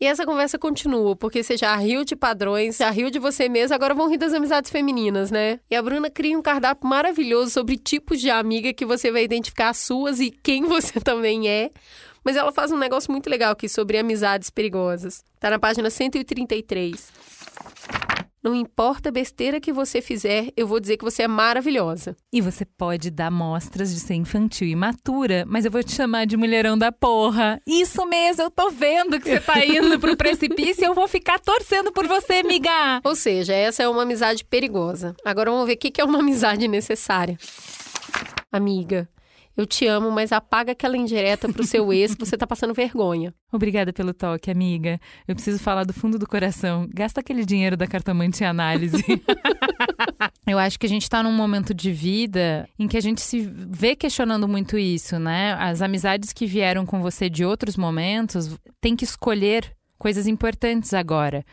E 0.01 0.07
essa 0.07 0.25
conversa 0.25 0.57
continua, 0.57 1.17
porque 1.17 1.43
você 1.43 1.57
já 1.57 1.75
riu 1.75 2.05
de 2.05 2.15
padrões, 2.15 2.77
já 2.77 2.89
riu 2.89 3.11
de 3.11 3.19
você 3.19 3.49
mesmo, 3.49 3.75
agora 3.75 3.95
vão 3.95 4.09
rir 4.09 4.17
das 4.17 4.33
amizades 4.33 4.71
femininas, 4.71 5.33
né? 5.33 5.59
E 5.69 5.75
a 5.75 5.83
Bruna 5.83 6.09
cria 6.09 6.39
um 6.39 6.43
cardápio 6.43 6.89
maravilhoso 6.89 7.51
sobre 7.51 7.77
tipos 7.77 8.21
de 8.21 8.31
amiga 8.31 8.73
que 8.73 8.87
você 8.87 9.11
vai 9.11 9.25
identificar 9.25 9.71
as 9.71 9.79
suas 9.79 10.21
e 10.21 10.31
quem 10.31 10.63
você 10.69 11.01
também 11.01 11.49
é. 11.49 11.71
Mas 12.25 12.37
ela 12.37 12.53
faz 12.53 12.71
um 12.71 12.79
negócio 12.79 13.11
muito 13.11 13.29
legal 13.29 13.53
aqui 13.53 13.69
sobre 13.69 13.99
amizades 13.99 14.51
perigosas. 14.51 15.25
Tá 15.41 15.51
na 15.51 15.59
página 15.59 15.91
133. 15.91 17.13
Não 18.49 18.55
importa 18.55 19.11
a 19.11 19.13
besteira 19.13 19.61
que 19.61 19.71
você 19.71 20.01
fizer, 20.01 20.51
eu 20.57 20.67
vou 20.67 20.81
dizer 20.81 20.97
que 20.97 21.05
você 21.05 21.25
é 21.25 21.29
maravilhosa. 21.29 22.17
E 22.33 22.41
você 22.41 22.65
pode 22.65 23.11
dar 23.11 23.31
mostras 23.31 23.93
de 23.93 24.01
ser 24.01 24.15
infantil 24.15 24.67
e 24.67 24.71
imatura, 24.71 25.45
mas 25.47 25.67
eu 25.67 25.71
vou 25.71 25.83
te 25.83 25.93
chamar 25.93 26.25
de 26.25 26.35
mulherão 26.35 26.79
da 26.79 26.91
porra. 26.91 27.61
Isso 27.67 28.07
mesmo, 28.07 28.45
eu 28.45 28.51
tô 28.51 28.71
vendo 28.71 29.21
que 29.21 29.29
você 29.29 29.39
tá 29.39 29.63
indo 29.63 30.01
pro 30.01 30.17
precipício 30.17 30.83
e 30.83 30.87
eu 30.87 30.95
vou 30.95 31.07
ficar 31.07 31.39
torcendo 31.39 31.93
por 31.93 32.07
você, 32.07 32.37
amiga. 32.37 33.03
Ou 33.05 33.15
seja, 33.15 33.53
essa 33.53 33.83
é 33.83 33.89
uma 33.89 34.05
amizade 34.05 34.43
perigosa. 34.47 35.15
Agora 35.23 35.51
vamos 35.51 35.67
ver 35.67 35.75
o 35.75 35.77
que 35.77 36.01
é 36.01 36.05
uma 36.05 36.21
amizade 36.21 36.67
necessária. 36.67 37.37
Amiga, 38.51 39.07
eu 39.59 39.67
te 39.67 39.89
amo, 39.89 40.09
mas 40.13 40.31
apaga 40.31 40.71
aquela 40.71 40.97
indireta 40.97 41.49
pro 41.53 41.67
seu 41.67 41.91
ex 41.93 42.15
que 42.15 42.25
você 42.25 42.37
tá 42.37 42.47
passando 42.47 42.73
vergonha. 42.73 43.35
Obrigada 43.53 43.93
pelo 43.93 44.15
toque, 44.15 44.53
amiga. 44.53 45.01
Eu 45.27 45.35
preciso 45.35 45.59
falar 45.59 45.83
do 45.83 45.93
fundo 45.93 46.17
do 46.17 46.29
coração. 46.29 46.89
Gasta 46.95 47.19
aquele 47.19 47.45
dinheiro 47.45 47.77
da 47.77 47.89
cartomante 47.89 48.45
análise. 48.45 49.03
Eu 50.47 50.59
acho 50.59 50.79
que 50.79 50.87
a 50.87 50.89
gente 50.89 51.11
tá 51.11 51.25
num 51.25 51.33
momento 51.33 51.75
de 51.75 51.91
vida 51.91 52.69
em 52.79 52.87
que 52.87 52.97
a 52.97 53.01
gente 53.01 53.21
se 53.21 53.41
vê 53.41 53.97
questionando 53.97 54.47
muito 54.47 54.79
isso, 54.79 55.19
né? 55.19 55.55
As 55.59 55.83
amizades 55.83 56.33
que 56.33 56.47
vieram 56.47 56.87
com 56.87 57.01
você 57.01 57.29
de 57.29 57.45
outros 57.45 57.77
momentos 57.77 58.57
tem 58.81 58.95
que 58.95 59.05
escolher 59.05 59.75
coisas 59.99 60.29
importantes 60.29 60.95
agora 60.95 61.45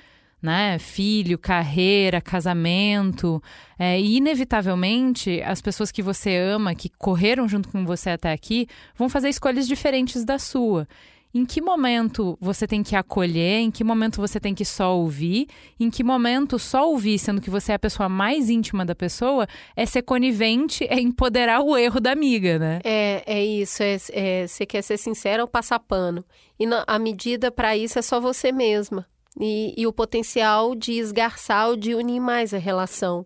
né? 0.46 0.78
Filho, 0.78 1.38
carreira, 1.38 2.22
casamento. 2.22 3.42
É, 3.78 4.00
e, 4.00 4.18
inevitavelmente, 4.18 5.42
as 5.42 5.62
pessoas 5.62 5.92
que 5.92 6.04
você 6.04 6.38
ama, 6.38 6.76
que 6.76 6.88
correram 6.88 7.50
junto 7.50 7.68
com 7.70 7.84
você 7.84 8.12
até 8.12 8.32
aqui, 8.32 8.68
vão 8.96 9.10
fazer 9.10 9.30
escolhas 9.30 9.68
diferentes 9.68 10.24
da 10.24 10.38
sua. 10.38 10.88
Em 11.34 11.46
que 11.46 11.60
momento 11.60 12.38
você 12.40 12.66
tem 12.66 12.82
que 12.82 12.96
acolher? 12.96 13.60
Em 13.60 13.70
que 13.70 13.84
momento 13.84 14.22
você 14.22 14.40
tem 14.40 14.56
que 14.56 14.64
só 14.64 14.98
ouvir? 14.98 15.48
Em 15.78 15.90
que 15.90 16.02
momento 16.02 16.58
só 16.58 16.90
ouvir, 16.90 17.20
sendo 17.20 17.42
que 17.42 17.50
você 17.50 17.74
é 17.74 17.76
a 17.76 17.80
pessoa 17.80 18.08
mais 18.08 18.50
íntima 18.50 18.86
da 18.86 18.96
pessoa, 18.96 19.46
é 19.76 19.86
ser 19.86 20.04
conivente, 20.04 20.86
é 20.90 20.98
empoderar 20.98 21.60
o 21.60 21.76
erro 21.76 22.00
da 22.00 22.14
amiga, 22.14 22.58
né? 22.58 22.80
É, 22.86 23.22
é 23.26 23.44
isso. 23.44 23.84
É, 23.84 23.98
é, 24.14 24.48
você 24.48 24.66
quer 24.66 24.82
ser 24.82 24.98
sincera 24.98 25.44
ou 25.44 25.48
passar 25.48 25.80
pano. 25.80 26.24
E 26.58 26.66
na, 26.66 26.86
a 26.88 26.98
medida 26.98 27.52
para 27.52 27.76
isso 27.76 28.00
é 28.00 28.02
só 28.02 28.22
você 28.22 28.54
mesma 28.54 29.06
e, 29.40 29.74
e 29.78 29.86
o 29.88 29.94
potencial 29.94 30.76
de 30.76 30.94
esgarçar 30.94 31.70
ou 31.70 31.76
de 31.76 31.94
unir 31.96 32.20
mais 32.20 32.54
a 32.54 32.58
relação. 32.58 33.26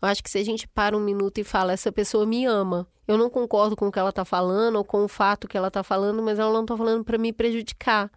Eu 0.00 0.08
acho 0.08 0.22
que 0.22 0.30
se 0.30 0.38
a 0.38 0.44
gente 0.44 0.66
para 0.66 0.96
um 0.96 1.00
minuto 1.00 1.38
e 1.38 1.44
fala, 1.44 1.72
essa 1.72 1.92
pessoa 1.92 2.24
me 2.24 2.46
ama, 2.46 2.86
eu 3.06 3.18
não 3.18 3.28
concordo 3.28 3.76
com 3.76 3.88
o 3.88 3.92
que 3.92 3.98
ela 3.98 4.10
está 4.10 4.24
falando 4.24 4.76
ou 4.76 4.84
com 4.84 5.04
o 5.04 5.08
fato 5.08 5.46
que 5.46 5.56
ela 5.56 5.68
está 5.68 5.82
falando, 5.82 6.22
mas 6.22 6.38
ela 6.38 6.52
não 6.52 6.62
está 6.62 6.76
falando 6.76 7.04
para 7.04 7.18
me 7.18 7.32
prejudicar. 7.32 8.10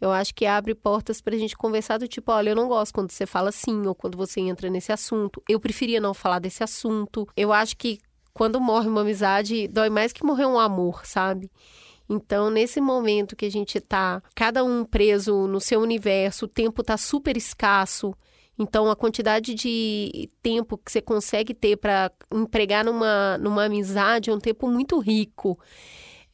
Eu 0.00 0.12
acho 0.12 0.34
que 0.34 0.46
abre 0.46 0.74
portas 0.74 1.20
para 1.20 1.34
a 1.34 1.38
gente 1.38 1.56
conversar 1.56 1.98
do 1.98 2.06
tipo, 2.06 2.30
olha, 2.30 2.50
eu 2.50 2.56
não 2.56 2.68
gosto 2.68 2.94
quando 2.94 3.10
você 3.10 3.26
fala 3.26 3.48
assim 3.48 3.86
ou 3.86 3.94
quando 3.94 4.16
você 4.16 4.40
entra 4.40 4.70
nesse 4.70 4.92
assunto. 4.92 5.42
Eu 5.48 5.58
preferia 5.58 6.00
não 6.00 6.14
falar 6.14 6.38
desse 6.38 6.62
assunto. 6.62 7.26
Eu 7.36 7.52
acho 7.52 7.76
que 7.76 7.98
quando 8.32 8.60
morre 8.60 8.88
uma 8.88 9.00
amizade, 9.00 9.66
dói 9.68 9.88
mais 9.88 10.12
que 10.12 10.24
morrer 10.24 10.46
um 10.46 10.58
amor, 10.58 11.06
sabe? 11.06 11.50
Então, 12.08 12.50
nesse 12.50 12.80
momento 12.80 13.36
que 13.36 13.46
a 13.46 13.50
gente 13.50 13.78
está, 13.78 14.22
cada 14.34 14.62
um 14.62 14.84
preso 14.84 15.46
no 15.46 15.60
seu 15.60 15.80
universo, 15.80 16.44
o 16.44 16.48
tempo 16.48 16.82
está 16.82 16.96
super 16.96 17.36
escasso. 17.36 18.14
Então, 18.58 18.90
a 18.90 18.96
quantidade 18.96 19.54
de 19.54 20.30
tempo 20.42 20.78
que 20.78 20.92
você 20.92 21.00
consegue 21.00 21.54
ter 21.54 21.76
para 21.76 22.10
empregar 22.32 22.84
numa, 22.84 23.38
numa 23.38 23.64
amizade 23.64 24.30
é 24.30 24.32
um 24.32 24.38
tempo 24.38 24.68
muito 24.68 24.98
rico 24.98 25.58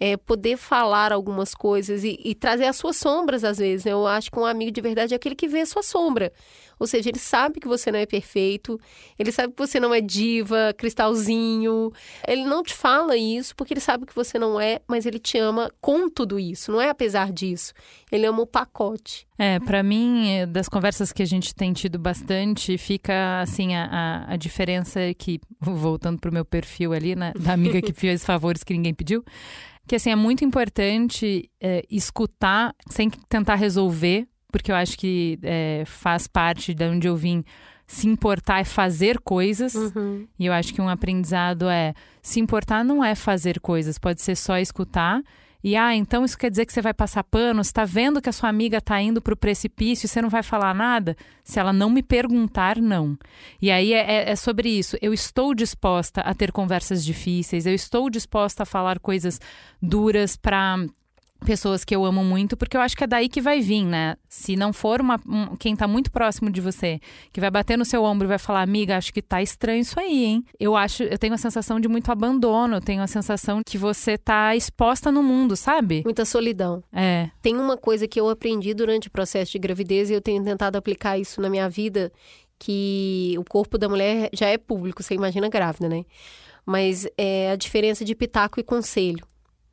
é, 0.01 0.17
poder 0.17 0.57
falar 0.57 1.13
algumas 1.13 1.55
coisas 1.55 2.03
e, 2.05 2.19
e, 2.25 2.35
trazer 2.35 2.65
as 2.65 2.77
suas 2.77 2.97
sombras 2.97 3.45
às 3.45 3.59
vezes. 3.59 3.85
Né? 3.85 3.93
Eu 3.93 4.07
acho 4.07 4.31
que 4.31 4.39
um 4.39 4.47
amigo 4.47 4.71
de 4.71 4.81
verdade 4.81 5.13
é 5.13 5.17
aquele 5.17 5.35
que 5.35 5.47
vê 5.47 5.61
a 5.61 5.67
sua 5.67 5.83
sombra. 5.83 6.33
Ou 6.81 6.87
seja, 6.87 7.11
ele 7.11 7.19
sabe 7.19 7.61
que 7.61 7.69
você 7.69 7.93
não 7.93 7.99
é 7.99 8.07
perfeito, 8.07 8.81
ele 9.19 9.31
sabe 9.31 9.53
que 9.53 9.59
você 9.59 9.79
não 9.79 9.95
é 9.95 10.01
diva, 10.01 10.75
cristalzinho. 10.77 11.93
Ele 12.27 12.45
não 12.45 12.63
te 12.63 12.73
fala 12.73 13.19
isso 13.19 13.55
porque 13.55 13.75
ele 13.75 13.81
sabe 13.81 14.07
que 14.07 14.15
você 14.15 14.39
não 14.39 14.59
é, 14.59 14.81
mas 14.89 15.05
ele 15.05 15.19
te 15.19 15.37
ama 15.37 15.71
com 15.79 16.09
tudo 16.09 16.39
isso, 16.39 16.73
não 16.73 16.81
é 16.81 16.89
apesar 16.89 17.31
disso. 17.31 17.75
Ele 18.11 18.25
ama 18.25 18.41
o 18.41 18.47
pacote. 18.47 19.29
É, 19.39 19.59
para 19.61 19.83
mim, 19.83 20.47
das 20.49 20.69
conversas 20.69 21.13
que 21.13 21.23
a 21.23 21.27
gente 21.27 21.55
tem 21.55 21.73
tido 21.73 21.99
bastante, 21.99 22.79
fica 22.79 23.41
assim 23.41 23.75
a, 23.75 23.85
a, 24.29 24.33
a 24.33 24.37
diferença 24.37 25.01
que, 25.19 25.39
voltando 25.61 26.19
pro 26.19 26.33
meu 26.33 26.45
perfil 26.45 26.95
ali, 26.95 27.15
né, 27.15 27.33
da 27.39 27.53
amiga 27.53 27.83
que 27.83 27.93
fez 27.95 28.25
favores 28.25 28.65
que 28.65 28.73
ninguém 28.73 28.95
pediu, 28.95 29.23
que 29.87 29.97
assim 29.97 30.11
é 30.11 30.17
muito 30.17 30.45
importante 30.45 31.51
é, 31.61 31.85
escutar 31.91 32.75
sem 32.89 33.11
tentar 33.29 33.57
resolver, 33.57 34.29
porque 34.51 34.71
eu 34.71 34.77
acho 34.77 34.99
que 34.99 35.39
é, 35.43 35.85
faz 35.87 36.27
parte 36.27 36.75
de 36.75 36.85
onde 36.85 37.09
eu 37.09 37.17
vim 37.17 37.45
se 37.87 38.07
importar 38.07 38.61
é 38.61 38.65
fazer 38.65 39.19
coisas. 39.21 39.75
Uhum. 39.75 40.27
E 40.39 40.47
eu 40.47 40.53
acho 40.53 40.73
que 40.73 40.81
um 40.81 40.89
aprendizado 40.89 41.69
é 41.69 41.95
se 42.23 42.39
importar 42.39 42.85
não 42.85 43.05
é 43.05 43.15
fazer 43.15 43.59
coisas, 43.61 43.99
pode 43.99 44.21
ser 44.23 44.37
só 44.37 44.59
escutar 44.59 45.23
e 45.63 45.77
ah, 45.77 45.95
então 45.95 46.25
isso 46.25 46.39
quer 46.39 46.51
dizer 46.51 46.65
que 46.65 46.73
você 46.73 46.81
vai 46.81 46.95
passar 46.95 47.23
pano? 47.23 47.63
Você 47.63 47.69
está 47.69 47.85
vendo 47.85 48.21
que 48.21 48.31
a 48.31 48.33
sua 48.33 48.49
amiga 48.49 48.79
está 48.79 49.01
indo 49.01 49.21
para 49.21 49.35
o 49.35 49.37
precipício 49.37 50.07
e 50.07 50.09
você 50.09 50.23
não 50.23 50.31
vai 50.31 50.43
falar 50.43 50.75
nada? 50.75 51.17
Se 51.45 51.59
ela 51.59 51.73
não 51.73 51.91
me 51.91 52.03
perguntar, 52.03 52.79
não. 52.79 53.17
E 53.61 53.71
aí 53.71 53.93
é, 53.93 53.99
é, 53.99 54.31
é 54.31 54.37
sobre 54.37 54.71
isso. 54.71 54.97
Eu 55.03 55.13
estou 55.13 55.55
disposta 55.55 56.23
a 56.23 56.35
ter 56.35 56.51
conversas 56.51 57.05
difíceis, 57.05 57.67
eu 57.67 57.75
estou 57.75 58.09
disposta 58.09 58.63
a 58.63 58.67
falar 58.67 58.99
coisas 58.99 59.39
duras 59.83 60.35
para 60.35 60.79
pessoas 61.45 61.85
que 61.85 61.95
eu 61.95 62.05
amo 62.05 62.23
muito, 62.23 62.57
porque 62.57 62.77
eu 62.77 62.81
acho 62.81 62.97
que 62.97 63.05
é 63.05 63.07
daí 63.07 63.29
que 63.29 63.41
vai 63.41 63.61
vir, 63.61 63.85
né? 63.85 64.17
Se 64.29 64.57
não 64.57 64.73
for 64.73 65.01
uma, 65.01 65.19
um, 65.27 65.57
quem 65.57 65.75
tá 65.75 65.89
muito 65.89 66.11
próximo 66.11 66.51
de 66.51 66.61
você, 66.61 67.01
que 67.33 67.41
vai 67.41 67.51
bater 67.51 67.77
no 67.77 67.85
seu 67.85 68.05
ombro 68.05 68.27
e 68.27 68.29
vai 68.29 68.39
falar, 68.39 68.63
amiga, 68.63 68.97
acho 68.97 69.13
que 69.13 69.23
tá 69.23 69.43
estranho 69.43 69.81
isso 69.81 69.99
aí, 69.99 70.25
hein? 70.25 70.45
Eu 70.59 70.77
acho, 70.77 71.03
eu 71.03 71.19
tenho 71.19 71.35
a 71.35 71.39
sensação 71.39 71.81
de 71.81 71.89
muito 71.89 72.11
abandono, 72.13 72.77
eu 72.77 72.81
tenho 72.81 73.03
a 73.03 73.07
sensação 73.07 73.63
que 73.65 73.79
você 73.79 74.17
tá 74.17 74.55
exposta 74.55 75.11
no 75.11 75.23
mundo, 75.23 75.57
sabe? 75.57 76.03
Muita 76.05 76.25
solidão. 76.25 76.83
É. 76.93 77.31
Tem 77.43 77.57
uma 77.57 77.77
coisa 77.77 78.07
que 78.07 78.21
eu 78.21 78.29
aprendi 78.29 78.75
durante 78.75 79.09
o 79.09 79.11
processo 79.11 79.53
de 79.53 79.59
gravidez 79.59 80.11
e 80.11 80.15
eu 80.15 80.21
tenho 80.21 80.43
tentado 80.45 80.77
aplicar 80.77 81.19
isso 81.19 81.41
na 81.41 81.49
minha 81.49 81.69
vida, 81.69 82.13
que 82.59 83.35
o 83.39 83.45
corpo 83.45 83.79
da 83.79 83.89
mulher 83.89 84.29
já 84.33 84.47
é 84.47 84.59
público, 84.59 85.03
você 85.03 85.15
imagina 85.15 85.49
grávida, 85.49 85.89
né? 85.89 86.05
Mas 86.67 87.09
é 87.17 87.51
a 87.51 87.57
diferença 87.57 88.05
de 88.05 88.15
pitaco 88.15 88.61
e 88.61 88.63
conselho 88.63 89.25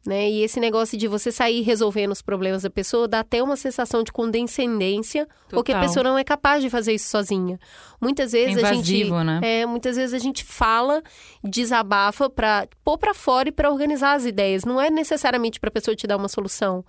né? 0.08 0.30
E 0.30 0.42
esse 0.42 0.58
negócio 0.58 0.98
de 0.98 1.06
você 1.06 1.34
sair 1.34 1.62
resolvendo 1.64 2.14
os 2.14 2.22
problemas 2.22 2.64
da 2.64 2.70
pessoa 2.70 3.10
dá 3.10 3.20
até 3.20 3.44
uma 3.44 3.58
sensação 3.58 4.04
de 4.04 4.12
condescendência, 4.14 5.28
ou 5.52 5.62
que 5.62 5.74
a 5.74 5.82
pessoa 5.82 6.02
não 6.02 6.18
é 6.18 6.24
capaz 6.24 6.64
de 6.64 6.70
fazer 6.70 6.94
isso 6.94 7.10
sozinha. 7.10 7.60
Muitas 8.00 8.32
vezes 8.32 8.56
é 8.56 8.60
invasivo, 8.60 9.16
a 9.16 9.20
gente, 9.20 9.42
né? 9.42 9.42
é, 9.44 9.66
muitas 9.66 9.98
vezes 9.98 10.14
a 10.14 10.18
gente 10.18 10.46
fala, 10.46 11.04
desabafa 11.44 12.30
para 12.30 12.70
pôr 12.86 12.98
para 12.98 13.14
fora 13.14 13.50
e 13.50 13.52
para 13.52 13.70
organizar 13.70 14.14
as 14.14 14.26
ideias. 14.26 14.64
Não 14.64 14.80
é 14.80 14.90
necessariamente 14.90 15.60
para 15.60 15.68
a 15.68 15.74
pessoa 15.74 15.94
te 15.94 16.08
dar 16.08 16.16
uma 16.16 16.30
solução. 16.30 16.86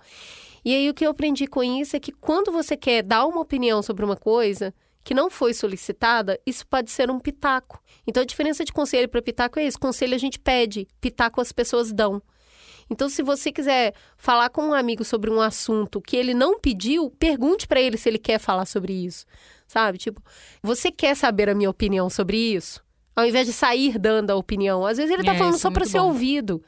E 0.63 0.73
aí 0.73 0.89
o 0.89 0.93
que 0.93 1.05
eu 1.05 1.11
aprendi 1.11 1.45
com 1.45 1.61
isso 1.61 1.97
é 1.97 1.99
que 1.99 2.13
quando 2.13 2.53
você 2.53 2.77
quer 2.77 3.03
dar 3.03 3.25
uma 3.25 3.41
opinião 3.41 3.83
sobre 3.83 4.05
uma 4.05 4.15
coisa, 4.15 4.73
que 5.03 5.13
não 5.13 5.29
foi 5.29 5.53
solicitada, 5.53 6.39
isso 6.45 6.65
pode 6.65 6.89
ser 6.89 7.11
um 7.11 7.19
pitaco. 7.19 7.83
Então 8.07 8.23
a 8.23 8.25
diferença 8.25 8.63
de 8.63 8.71
conselho 8.71 9.09
para 9.09 9.21
pitaco 9.21 9.59
é 9.59 9.65
isso: 9.65 9.77
conselho 9.77 10.15
a 10.15 10.17
gente 10.17 10.39
pede, 10.39 10.87
pitaco 11.01 11.41
as 11.41 11.51
pessoas 11.51 11.91
dão. 11.91 12.21
Então, 12.89 13.07
se 13.07 13.21
você 13.21 13.51
quiser 13.51 13.93
falar 14.17 14.49
com 14.49 14.69
um 14.69 14.73
amigo 14.73 15.03
sobre 15.03 15.29
um 15.29 15.39
assunto 15.39 16.01
que 16.01 16.17
ele 16.17 16.33
não 16.33 16.59
pediu, 16.59 17.09
pergunte 17.19 17.67
para 17.67 17.79
ele 17.79 17.97
se 17.97 18.09
ele 18.09 18.17
quer 18.17 18.39
falar 18.39 18.65
sobre 18.65 18.93
isso. 18.93 19.25
Sabe? 19.67 19.97
Tipo, 19.99 20.21
você 20.63 20.91
quer 20.91 21.15
saber 21.15 21.49
a 21.49 21.53
minha 21.53 21.69
opinião 21.69 22.09
sobre 22.09 22.37
isso? 22.37 22.83
Ao 23.15 23.25
invés 23.25 23.45
de 23.45 23.53
sair 23.53 23.99
dando 23.99 24.31
a 24.31 24.35
opinião. 24.35 24.85
Às 24.85 24.97
vezes 24.97 25.11
ele 25.11 25.21
está 25.21 25.35
é, 25.35 25.37
falando 25.37 25.57
só 25.57 25.69
é 25.69 25.71
para 25.71 25.85
ser 25.85 25.99
bom. 25.99 26.07
ouvido. 26.07 26.63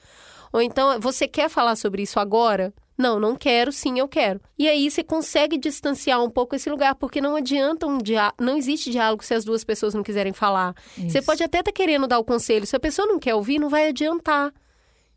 Ou 0.54 0.62
então, 0.62 1.00
você 1.00 1.28
quer 1.28 1.50
falar 1.50 1.76
sobre 1.76 2.04
isso 2.04 2.20
agora? 2.20 2.74
Não, 2.98 3.20
não 3.20 3.36
quero, 3.36 3.72
sim, 3.72 3.98
eu 3.98 4.08
quero. 4.08 4.40
E 4.60 4.68
aí 4.68 4.92
você 4.92 5.04
consegue 5.04 5.58
distanciar 5.58 6.24
um 6.24 6.30
pouco 6.30 6.56
esse 6.56 6.70
lugar, 6.70 6.94
porque 6.94 7.20
não 7.20 7.36
adianta 7.36 7.88
um 7.88 7.98
diálogo, 7.98 8.36
não 8.40 8.56
existe 8.56 8.92
diálogo 8.92 9.24
se 9.24 9.34
as 9.34 9.44
duas 9.44 9.64
pessoas 9.64 9.96
não 9.96 10.04
quiserem 10.04 10.34
falar. 10.34 10.76
Isso. 10.96 11.10
Você 11.10 11.22
pode 11.22 11.42
até 11.42 11.60
estar 11.60 11.72
tá 11.72 11.76
querendo 11.76 12.06
dar 12.06 12.20
o 12.20 12.24
conselho, 12.24 12.68
se 12.68 12.76
a 12.76 12.80
pessoa 12.80 13.08
não 13.08 13.18
quer 13.18 13.34
ouvir, 13.34 13.58
não 13.58 13.70
vai 13.70 13.88
adiantar. 13.88 14.54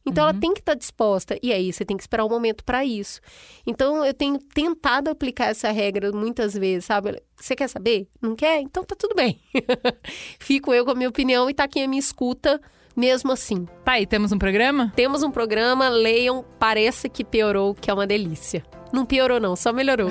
Então 0.06 0.25
uhum. 0.25 0.30
ela 0.30 0.38
tem 0.38 0.52
que 0.52 0.61
estar 0.61 0.73
tá 0.73 0.78
disposta. 0.78 1.38
E 1.42 1.52
aí 1.52 1.73
você 1.73 1.84
tem 1.84 1.96
que 1.96 2.02
esperar 2.02 2.25
um 2.25 2.28
momento 2.28 2.64
para 2.64 2.84
isso. 2.84 3.20
Então 3.66 4.04
eu 4.04 4.12
tenho 4.12 4.38
tentado 4.38 5.11
aplicar 5.11 5.46
essa 5.46 5.70
regra 5.70 6.12
muitas 6.12 6.54
vezes, 6.54 6.84
sabe? 6.84 7.23
Você 7.37 7.56
quer 7.56 7.68
saber? 7.68 8.08
Não 8.20 8.37
quer? 8.37 8.61
Então 8.61 8.84
tá 8.84 8.94
tudo 8.99 9.14
bem. 9.14 9.40
Fico 10.38 10.73
eu 10.73 10.84
com 10.84 10.90
a 10.90 10.94
minha 10.94 11.08
opinião 11.08 11.49
e 11.49 11.54
tá 11.54 11.64
aqui 11.64 11.82
a 11.82 11.88
minha 11.88 12.00
escuta 12.00 12.61
mesmo 12.96 13.32
assim. 13.32 13.66
Tá 13.84 13.92
aí, 13.92 14.06
temos 14.06 14.32
um 14.32 14.38
programa? 14.38 14.92
Temos 14.94 15.23
um 15.23 15.30
programa, 15.30 15.88
leiam, 15.88 16.44
parece 16.58 17.08
que 17.08 17.25
piorou, 17.25 17.75
que 17.75 17.90
é 17.90 17.94
uma 17.94 18.06
delícia. 18.06 18.64
Não 18.92 19.04
piorou 19.04 19.40
não, 19.40 19.56
só 19.56 19.73
melhorou. 19.73 20.08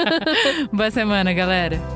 Boa 0.72 0.90
semana, 0.90 1.34
galera. 1.34 1.95